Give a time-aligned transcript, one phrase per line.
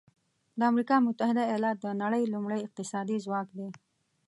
[0.59, 3.69] د امریکا متحده ایالات د نړۍ لومړی اقتصادي ځواک دی.